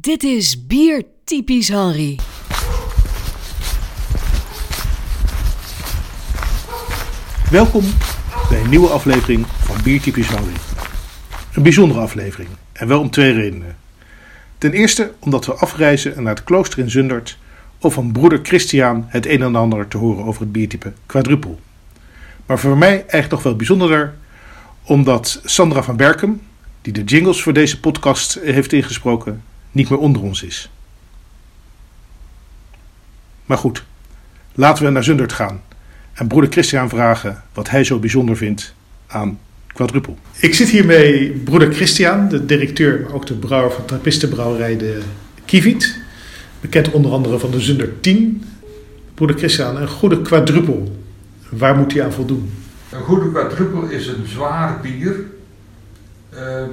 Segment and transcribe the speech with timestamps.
[0.00, 2.18] Dit is Bier Typisch Henry.
[7.50, 7.84] Welkom
[8.48, 10.52] bij een nieuwe aflevering van Bier Typisch Henry.
[11.54, 13.76] Een bijzondere aflevering en wel om twee redenen.
[14.58, 17.38] Ten eerste omdat we afreizen naar het klooster in Zundert
[17.78, 21.60] om van broeder Christian het een en ander te horen over het biertype quadrupel.
[22.46, 24.14] Maar voor mij eigenlijk nog wel bijzonderder
[24.82, 26.40] omdat Sandra van Berkem,
[26.82, 29.42] die de jingles voor deze podcast heeft ingesproken,
[29.78, 30.70] niet meer onder ons is.
[33.46, 33.84] Maar goed,
[34.54, 35.60] laten we naar Zundert gaan
[36.12, 38.74] en broeder Christian vragen wat hij zo bijzonder vindt
[39.06, 40.18] aan quadrupel.
[40.40, 45.02] Ik zit hier met broeder Christian, de directeur, maar ook de brouwer van Trappistenbrouwerij de
[45.44, 45.98] Kievit.
[46.60, 48.44] Bekend onder andere van de Zunder 10.
[49.14, 50.96] Broeder Christian, een goede quadrupel,
[51.50, 52.52] waar moet hij aan voldoen?
[52.90, 55.24] Een goede quadrupel is een zwaar bier.
[56.30, 56.70] Ehm,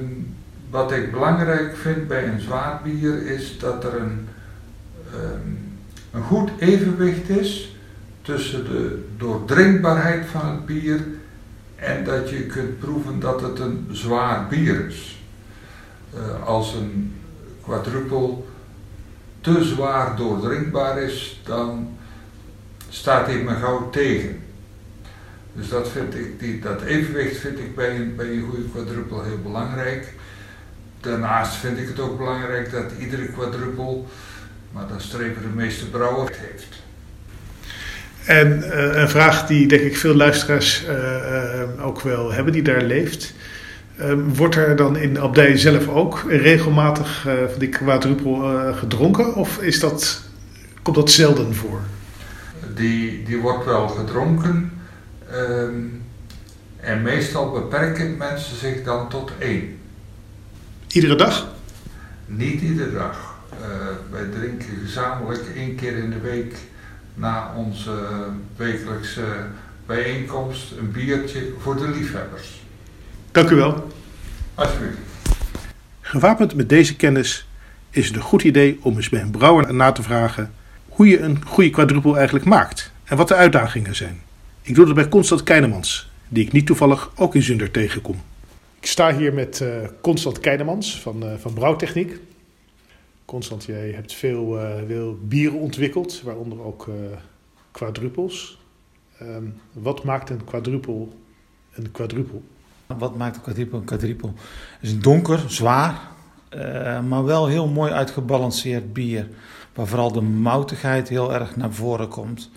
[0.70, 4.28] wat ik belangrijk vind bij een zwaar bier is dat er een,
[5.12, 5.50] ehm,
[6.12, 7.76] een goed evenwicht is
[8.22, 11.00] tussen de doordrinkbaarheid van het bier
[11.76, 15.20] en dat je kunt proeven dat het een zwaar bier is.
[16.14, 17.14] Eh, als een
[17.62, 18.46] quadrupel
[19.40, 21.88] te zwaar doordrinkbaar is, dan
[22.88, 24.40] staat hij me gauw tegen.
[25.52, 29.22] Dus dat, vind ik, die, dat evenwicht vind ik bij een, bij een goede quadruppel
[29.22, 30.12] heel belangrijk.
[31.06, 34.06] Daarnaast vind ik het ook belangrijk dat iedere quadruppel,
[34.72, 36.82] maar dat streven de meeste brouwers, heeft.
[38.24, 42.62] En uh, een vraag die denk ik veel luisteraars uh, uh, ook wel hebben, die
[42.62, 43.34] daar leeft.
[43.96, 48.34] Ehm, wordt er dan in de abdij zelf ook regelmatig van die quadruppel
[48.74, 49.34] gedronken?
[49.34, 50.22] Of is dat,
[50.82, 51.80] komt dat zelden voor?
[52.74, 54.72] Die, die wordt wel gedronken.
[55.32, 56.02] Um,
[56.80, 59.75] en meestal beperken mensen zich dan tot één.
[60.96, 61.46] Iedere dag?
[62.26, 63.34] Niet iedere dag.
[63.60, 63.66] Uh,
[64.10, 66.56] wij drinken gezamenlijk één keer in de week
[67.14, 67.90] na onze
[68.56, 69.24] wekelijkse
[69.86, 72.62] bijeenkomst een biertje voor de liefhebbers.
[73.32, 73.92] Dank u wel.
[74.54, 74.96] Alsjeblieft.
[76.00, 77.48] Gewapend met deze kennis
[77.90, 80.52] is het een goed idee om eens bij een brouwer na te vragen
[80.88, 84.20] hoe je een goede quadruppel eigenlijk maakt en wat de uitdagingen zijn.
[84.62, 88.20] Ik doe dat bij Constant Keinemans, die ik niet toevallig ook in Zunder tegenkom.
[88.86, 92.20] Ik sta hier met uh, Constant Keinemans van, uh, van Brouwtechniek.
[93.24, 96.88] Constant, jij hebt veel, uh, veel bieren ontwikkeld, waaronder ook
[97.70, 98.58] quadrupels.
[99.22, 101.14] Um, wat maakt een quadrupel
[101.72, 102.42] een quadrupel?
[102.86, 104.34] Wat maakt een quadrupel een quadrupel?
[104.80, 106.00] Het is donker, zwaar,
[107.08, 109.28] maar wel heel mooi uitgebalanceerd bier.
[109.74, 112.50] Waar vooral de moutigheid heel erg naar voren komt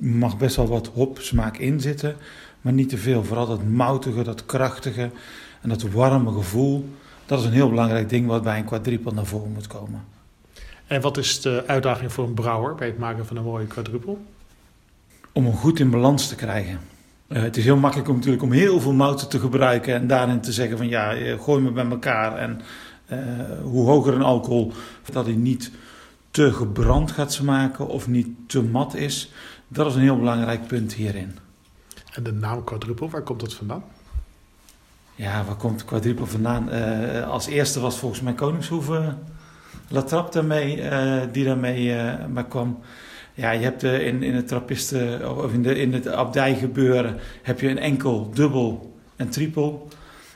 [0.00, 2.16] mag best wel wat hopsmaak in zitten,
[2.60, 3.24] maar niet te veel.
[3.24, 5.10] Vooral dat moutige, dat krachtige
[5.60, 6.88] en dat warme gevoel.
[7.26, 10.04] Dat is een heel belangrijk ding wat bij een quadruppel naar voren moet komen.
[10.86, 14.24] En wat is de uitdaging voor een brouwer bij het maken van een mooie quadruppel?
[15.32, 16.80] Om hem goed in balans te krijgen.
[17.28, 20.40] Uh, het is heel makkelijk om, natuurlijk om heel veel mouten te gebruiken en daarin
[20.40, 22.36] te zeggen van ja, gooi me bij elkaar.
[22.36, 22.60] En
[23.12, 23.18] uh,
[23.62, 24.72] hoe hoger een alcohol,
[25.12, 25.70] dat hij niet
[26.30, 29.32] te gebrand gaat smaken of niet te mat is.
[29.72, 31.38] Dat is een heel belangrijk punt hierin.
[32.12, 33.84] En de naam quadruppel, waar komt dat vandaan?
[35.14, 36.74] Ja, waar komt quadruppel vandaan?
[36.74, 39.14] Uh, als eerste was volgens mij Koningshoeve
[39.88, 42.78] Latrap daarmee, uh, die daarmee uh, maar kwam.
[43.34, 47.68] Ja, je hebt in, in het trappisten of in, de, in het abdijgebeuren heb je
[47.68, 49.88] een enkel, dubbel en trippel.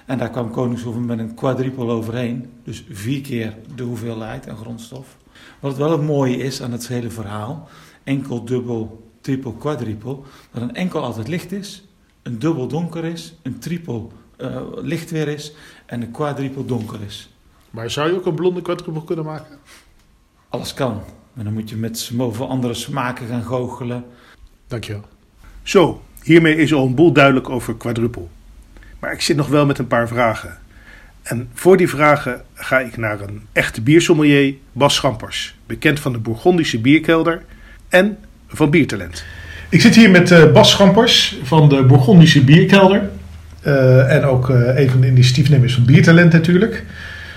[0.07, 2.51] En daar kwam Koningshoeve met een quadruppel overheen.
[2.65, 5.17] Dus vier keer de hoeveelheid aan grondstof.
[5.61, 7.69] Wat wel het mooie is aan het hele verhaal,
[8.05, 10.19] enkel, dubbel, triple, quadruple,
[10.51, 11.85] dat een enkel altijd licht is,
[12.23, 14.07] een dubbel donker is, een triple
[14.39, 15.53] uh, licht weer is
[15.87, 17.35] en een quadruple donker is.
[17.71, 19.59] Maar zou je ook een blonde quadruple kunnen maken?
[20.49, 21.03] Alles kan.
[21.33, 24.05] Maar dan moet je met zoveel andere smaken gaan goochelen.
[24.67, 25.05] Dankjewel.
[25.63, 28.27] Zo, hiermee is al een boel duidelijk over quadruple.
[28.99, 30.59] Maar ik zit nog wel met een paar vragen.
[31.23, 35.57] En voor die vragen ga ik naar een echte biersommelier, Bas Schampers.
[35.67, 37.45] Bekend van de Bourgondische Bierkelder
[37.89, 38.19] en
[38.55, 39.25] van Biertalent.
[39.69, 43.09] Ik zit hier met uh, Bas Schampers van de Bourgondische Bierkelder.
[43.67, 46.85] Uh, en ook uh, een van de initiatiefnemers van Biertalent natuurlijk.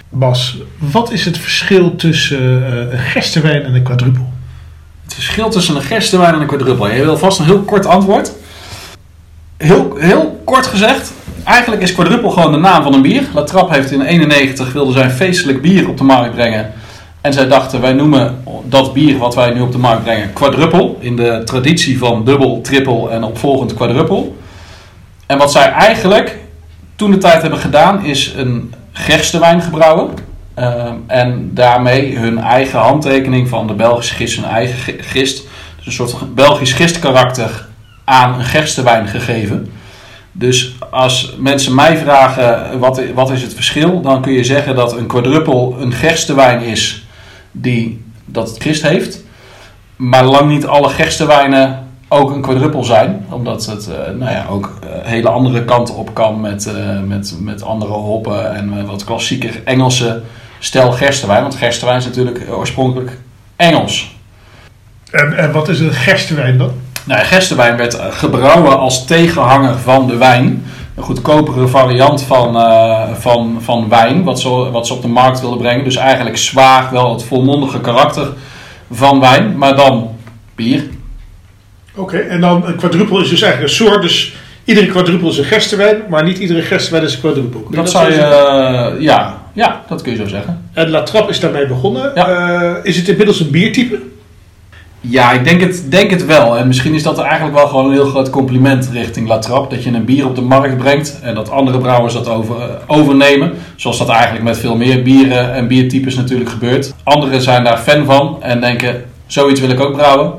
[0.09, 4.33] Bas, wat is het verschil tussen een gerstewijn en een quadruppel?
[5.03, 6.91] Het verschil tussen een gerstewijn en een quadruppel.
[6.91, 8.31] Je wil vast een heel kort antwoord.
[9.57, 11.13] Heel, heel kort gezegd,
[11.43, 13.23] eigenlijk is quadruppel gewoon de naam van een bier.
[13.33, 16.73] La Trappe heeft in 91 wilde zijn feestelijk bier op de markt brengen.
[17.21, 20.97] En zij dachten, wij noemen dat bier wat wij nu op de markt brengen quadruppel.
[20.99, 24.37] In de traditie van dubbel, trippel en opvolgend quadruppel.
[25.25, 26.37] En wat zij eigenlijk
[26.95, 30.09] toen de tijd hebben gedaan, is een gerstewijn gebrouwen.
[30.53, 35.85] Ehm, en daarmee hun eigen handtekening van de Belgische gist, hun eigen gi- gist, dus
[35.85, 37.67] een soort Belgisch gistkarakter
[38.05, 39.71] aan een gerstewijn gegeven.
[40.31, 44.97] Dus als mensen mij vragen wat, wat is het verschil, dan kun je zeggen dat
[44.97, 47.05] een quadruppel een gerstewijn is
[47.61, 49.23] die dat gist heeft.
[49.95, 53.25] Maar lang niet alle gerstewijnen ook een quadruppel zijn.
[53.29, 57.35] Omdat het eh, nou ja, ook eh, hele andere kanten op kan met, eh, met,
[57.39, 60.21] met andere hoppen en wat klassieker Engelse
[60.59, 61.41] stijl gerstewijn.
[61.41, 63.17] Want gerstewijn is natuurlijk oorspronkelijk
[63.55, 64.15] Engels.
[65.11, 66.71] En, en wat is een gerstewijn dan?
[67.03, 70.65] Nou, gerstewijn werd gebrouwen als tegenhanger van de wijn.
[70.97, 75.39] Een goedkopere variant van, eh, van, van wijn, wat ze, wat ze op de markt
[75.39, 75.83] wilden brengen.
[75.83, 78.27] Dus eigenlijk zwaar wel het volmondige karakter
[78.91, 80.15] van wijn, maar dan
[80.55, 80.83] bier.
[81.95, 84.01] Oké, en dan een quadruppel is dus eigenlijk een soort.
[84.01, 88.11] Dus iedere quadruppel is een gerstewijn, maar niet iedere gerstewijn is een je Dat zou
[88.11, 90.69] zo je, eh, ja, ja, dat kun je zo zeggen.
[90.73, 92.11] En La Trappe is daarmee begonnen.
[92.15, 92.27] Ja.
[92.27, 93.99] Eh, is het inmiddels een biertype?
[95.01, 96.57] Ja, ik denk het, denk het wel.
[96.57, 99.75] En misschien is dat eigenlijk wel gewoon een heel groot compliment richting La Trappe.
[99.75, 102.75] Dat je een bier op de markt brengt en dat andere brouwers dat over, eh,
[102.87, 103.53] overnemen.
[103.75, 106.93] Zoals dat eigenlijk met veel meer bieren en biertypes natuurlijk gebeurt.
[107.03, 110.33] Anderen zijn daar fan van en denken, zoiets wil ik ook brouwen.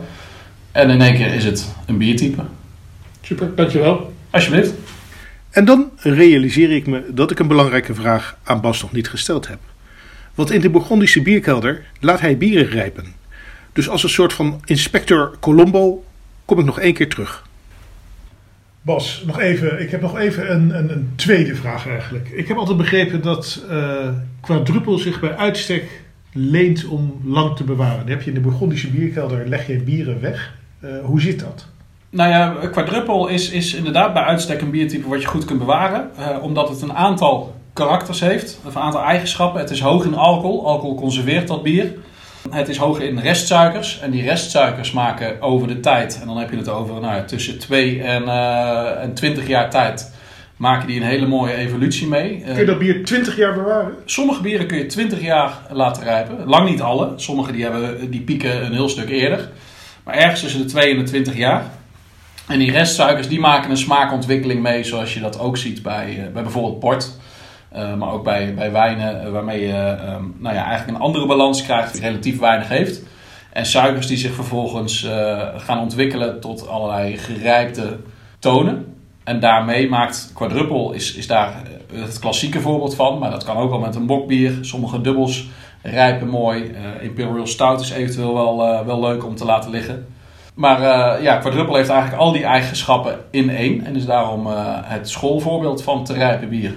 [0.73, 2.43] En in één keer is het een biertype.
[3.21, 4.13] Super, dankjewel.
[4.31, 4.73] Alsjeblieft.
[5.51, 9.49] En dan realiseer ik me dat ik een belangrijke vraag aan Bas nog niet gesteld
[9.49, 9.59] heb.
[10.35, 13.18] Want in de Bourgondische bierkelder laat hij bieren rijpen.
[13.79, 16.05] Dus als een soort van inspector Colombo
[16.45, 17.47] kom ik nog één keer terug.
[18.83, 22.29] Bas, nog even, ik heb nog even een, een, een tweede vraag eigenlijk.
[22.29, 24.09] Ik heb altijd begrepen dat eh
[24.41, 26.03] quadruppel zich bij uitstek
[26.33, 27.99] leent om lang te bewaren.
[27.99, 30.55] Dan heb je in de Bourgondische bierkelder, leg je bieren weg.
[30.81, 31.67] Eh, hoe zit dat?
[32.11, 36.11] Nou ja, quadruppel is, is inderdaad bij uitstek een biertype wat je goed kunt bewaren.
[36.17, 39.61] eh, omdat het een aantal karakters heeft, of een aantal eigenschappen.
[39.61, 40.67] Het is hoog in alcohol.
[40.67, 41.93] Alcohol conserveert dat bier.
[42.51, 44.01] Het is hoog in restsuikers.
[44.01, 47.59] En die restsuikers maken over de tijd, en dan heb je het over nou, tussen
[47.59, 50.13] 2 en, eh, en 20 jaar tijd,
[50.57, 52.43] maken die een hele mooie evolutie mee.
[52.47, 53.95] Kun je dat bier 20 jaar bewaren?
[54.05, 56.45] Sommige bieren kun je 20 jaar laten rijpen.
[56.47, 57.13] Lang niet alle.
[57.17, 59.49] Sommige die, hebben, die pieken een heel stuk eerder.
[60.05, 61.65] Maar ergens tussen de 2 en de 20 jaar.
[62.47, 66.33] En die restsuikers die maken een smaakontwikkeling mee, zoals je dat ook ziet bij, eh,
[66.33, 67.17] bij bijvoorbeeld port.
[67.71, 71.27] Eh, maar ook bij, bij wijnen eh, waarmee je ehm, nou ja, eigenlijk een andere
[71.27, 73.03] balans krijgt die relatief weinig heeft.
[73.53, 77.97] En suikers die zich vervolgens eh, gaan ontwikkelen tot allerlei gerijpte
[78.39, 78.97] tonen.
[79.25, 81.63] En daarmee maakt quadruppel is, is daar
[81.93, 83.19] het klassieke voorbeeld van.
[83.19, 84.59] Maar dat kan ook wel met een bokbier.
[84.61, 85.49] Sommige dubbels
[85.83, 86.75] rijpen mooi.
[87.01, 90.07] Imperial Stout is eventueel wel, wel leuk om te laten liggen.
[90.59, 93.85] Maar eh, ja, quadruppel heeft eigenlijk al die eigenschappen in één.
[93.85, 94.47] En is daarom
[94.83, 96.75] het schoolvoorbeeld van te rijpen bier.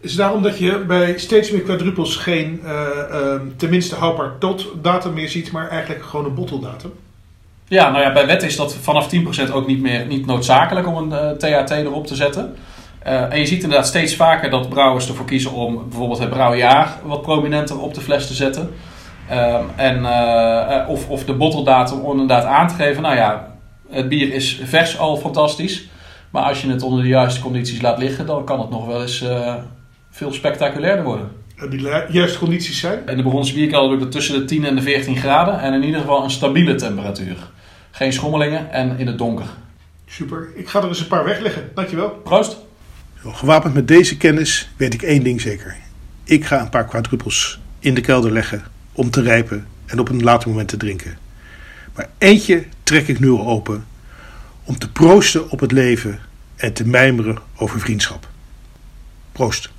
[0.00, 2.70] Is daarom dat je bij steeds meer quadrupels geen eh,
[3.10, 6.92] ehm, tenminste houdbaar tot datum meer ziet, maar eigenlijk gewoon een botteldatum?
[7.68, 10.96] Ja, nou ja, bij wet is dat vanaf 10% ook niet meer niet noodzakelijk om
[10.96, 12.56] een eh, THT erop te zetten.
[12.98, 16.98] Eh, en je ziet inderdaad steeds vaker dat brouwers ervoor kiezen om bijvoorbeeld het brouwjaar
[17.04, 18.70] wat prominenter op de fles te zetten.
[19.28, 20.06] Ehm, en,
[20.88, 23.02] of, of de botteldatum om inderdaad aan te geven.
[23.02, 23.56] Nou ja,
[23.90, 25.88] het bier is vers al fantastisch.
[26.30, 29.02] Maar als je het onder de juiste condities laat liggen, dan kan het nog wel
[29.02, 29.24] eens
[30.20, 31.28] veel spectaculairder worden.
[31.70, 32.98] Die juiste condities zijn?
[33.06, 35.60] In de Bourgondische bierkelder doe ik tussen de 10 en de 14 graden.
[35.60, 37.36] En in ieder geval een stabiele temperatuur.
[37.90, 39.46] Geen schommelingen en in het donker.
[40.06, 40.48] Super.
[40.54, 41.70] Ik ga er eens een paar wegleggen.
[41.74, 42.10] Dankjewel.
[42.10, 42.56] Proost!
[43.24, 45.76] Gewapend met deze kennis weet ik één ding zeker.
[46.24, 50.22] Ik ga een paar quadrupels in de kelder leggen om te rijpen en op een
[50.22, 51.18] later moment te drinken.
[51.94, 53.86] Maar eentje trek ik nu al open
[54.64, 56.18] om te proosten op het leven
[56.56, 58.28] en te mijmeren over vriendschap.
[59.32, 59.70] Proost.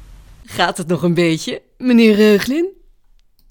[0.52, 2.81] Gaat het nog een beetje, meneer Reuglin?